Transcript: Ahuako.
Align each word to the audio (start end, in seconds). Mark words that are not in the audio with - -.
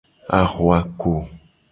Ahuako. 0.39 1.13